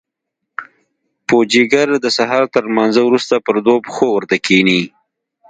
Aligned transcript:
پوجيگر 1.27 1.87
د 2.03 2.07
سهار 2.17 2.43
تر 2.53 2.63
لمانځه 2.69 3.01
وروسته 3.05 3.35
پر 3.45 3.55
دوو 3.65 3.83
پښو 3.85 4.07
ورته 4.13 4.35
کښېني. 4.45 4.81